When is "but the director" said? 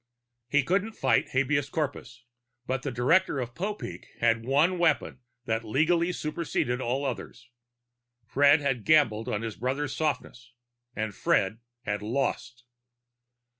2.65-3.39